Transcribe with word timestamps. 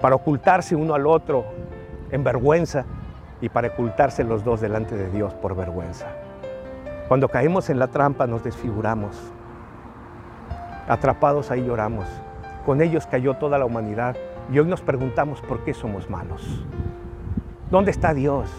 para 0.00 0.16
ocultarse 0.16 0.74
uno 0.74 0.94
al 0.94 1.06
otro 1.06 1.44
en 2.10 2.24
vergüenza 2.24 2.84
y 3.40 3.48
para 3.48 3.68
ocultarse 3.68 4.24
los 4.24 4.44
dos 4.44 4.60
delante 4.60 4.96
de 4.96 5.10
Dios 5.10 5.34
por 5.34 5.54
vergüenza. 5.54 6.06
Cuando 7.08 7.28
caemos 7.28 7.70
en 7.70 7.78
la 7.78 7.88
trampa 7.88 8.26
nos 8.26 8.44
desfiguramos. 8.44 9.16
Atrapados 10.88 11.50
ahí 11.50 11.64
lloramos. 11.64 12.06
Con 12.64 12.82
ellos 12.82 13.06
cayó 13.06 13.34
toda 13.34 13.58
la 13.58 13.64
humanidad 13.64 14.16
y 14.52 14.58
hoy 14.58 14.66
nos 14.66 14.80
preguntamos 14.80 15.40
por 15.40 15.64
qué 15.64 15.74
somos 15.74 16.08
malos. 16.10 16.64
¿Dónde 17.70 17.90
está 17.90 18.14
Dios? 18.14 18.50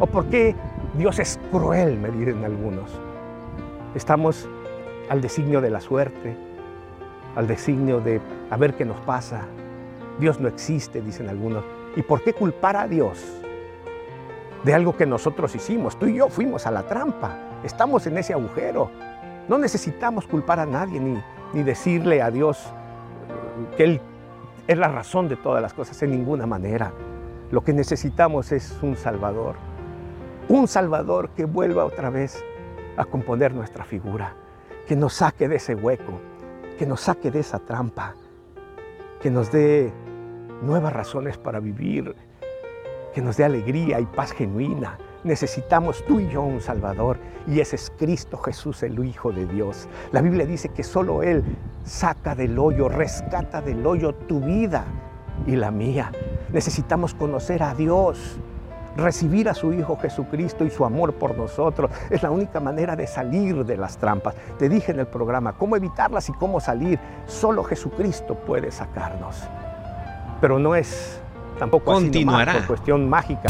¿O 0.00 0.06
por 0.06 0.26
qué 0.26 0.54
Dios 0.96 1.18
es 1.18 1.38
cruel? 1.50 1.98
Me 1.98 2.10
dicen 2.10 2.44
algunos. 2.44 2.90
Estamos 3.94 4.48
al 5.08 5.20
designio 5.20 5.60
de 5.60 5.70
la 5.70 5.80
suerte, 5.80 6.36
al 7.34 7.46
designio 7.46 8.00
de 8.00 8.20
a 8.50 8.56
ver 8.56 8.74
qué 8.74 8.84
nos 8.84 9.00
pasa. 9.00 9.46
Dios 10.18 10.40
no 10.40 10.48
existe, 10.48 11.00
dicen 11.00 11.28
algunos. 11.28 11.64
¿Y 11.94 12.02
por 12.02 12.22
qué 12.22 12.32
culpar 12.32 12.76
a 12.76 12.86
Dios 12.86 13.18
de 14.64 14.74
algo 14.74 14.96
que 14.96 15.06
nosotros 15.06 15.54
hicimos? 15.54 15.98
Tú 15.98 16.06
y 16.06 16.16
yo 16.16 16.28
fuimos 16.28 16.66
a 16.66 16.70
la 16.70 16.82
trampa, 16.82 17.38
estamos 17.64 18.06
en 18.06 18.18
ese 18.18 18.32
agujero. 18.32 18.90
No 19.48 19.58
necesitamos 19.58 20.26
culpar 20.26 20.60
a 20.60 20.66
nadie 20.66 21.00
ni, 21.00 21.22
ni 21.52 21.62
decirle 21.62 22.22
a 22.22 22.30
Dios 22.30 22.66
que 23.76 23.84
Él 23.84 24.00
es 24.66 24.78
la 24.78 24.88
razón 24.88 25.28
de 25.28 25.36
todas 25.36 25.62
las 25.62 25.72
cosas, 25.72 26.02
en 26.02 26.10
ninguna 26.10 26.46
manera. 26.46 26.92
Lo 27.50 27.62
que 27.62 27.72
necesitamos 27.72 28.50
es 28.52 28.76
un 28.82 28.96
Salvador, 28.96 29.54
un 30.48 30.66
Salvador 30.66 31.30
que 31.30 31.44
vuelva 31.44 31.84
otra 31.84 32.10
vez 32.10 32.44
a 32.96 33.04
componer 33.04 33.54
nuestra 33.54 33.84
figura, 33.84 34.34
que 34.86 34.96
nos 34.96 35.14
saque 35.14 35.48
de 35.48 35.56
ese 35.56 35.74
hueco, 35.74 36.20
que 36.78 36.86
nos 36.86 37.02
saque 37.02 37.30
de 37.30 37.40
esa 37.40 37.58
trampa, 37.60 38.14
que 39.20 39.30
nos 39.30 39.52
dé 39.52 39.92
nuevas 40.62 40.92
razones 40.92 41.38
para 41.38 41.60
vivir, 41.60 42.14
que 43.14 43.20
nos 43.20 43.36
dé 43.36 43.44
alegría 43.44 44.00
y 44.00 44.06
paz 44.06 44.32
genuina. 44.32 44.98
Necesitamos 45.24 46.04
tú 46.04 46.20
y 46.20 46.28
yo 46.28 46.42
un 46.42 46.60
Salvador 46.60 47.18
y 47.46 47.60
ese 47.60 47.76
es 47.76 47.92
Cristo 47.98 48.36
Jesús, 48.38 48.82
el 48.82 49.02
Hijo 49.04 49.32
de 49.32 49.46
Dios. 49.46 49.88
La 50.12 50.20
Biblia 50.20 50.46
dice 50.46 50.68
que 50.68 50.82
solo 50.82 51.22
Él 51.22 51.42
saca 51.84 52.34
del 52.34 52.58
hoyo, 52.58 52.88
rescata 52.88 53.60
del 53.60 53.84
hoyo 53.86 54.14
tu 54.14 54.40
vida 54.40 54.84
y 55.46 55.56
la 55.56 55.70
mía. 55.70 56.12
Necesitamos 56.52 57.14
conocer 57.14 57.62
a 57.62 57.74
Dios 57.74 58.38
recibir 58.96 59.48
a 59.48 59.54
su 59.54 59.72
Hijo 59.72 59.96
Jesucristo 59.96 60.64
y 60.64 60.70
su 60.70 60.84
amor 60.84 61.14
por 61.14 61.36
nosotros. 61.36 61.90
Es 62.10 62.22
la 62.22 62.30
única 62.30 62.60
manera 62.60 62.96
de 62.96 63.06
salir 63.06 63.64
de 63.64 63.76
las 63.76 63.98
trampas. 63.98 64.34
Te 64.58 64.68
dije 64.68 64.92
en 64.92 65.00
el 65.00 65.06
programa 65.06 65.52
cómo 65.52 65.76
evitarlas 65.76 66.28
y 66.28 66.32
cómo 66.32 66.60
salir. 66.60 66.98
Solo 67.26 67.62
Jesucristo 67.64 68.34
puede 68.34 68.70
sacarnos. 68.70 69.42
Pero 70.40 70.58
no 70.58 70.74
es 70.74 71.20
tampoco 71.58 71.92
Continuará. 71.92 72.42
así 72.42 72.46
nomás, 72.46 72.56
por 72.66 72.76
cuestión 72.76 73.08
mágica. 73.08 73.48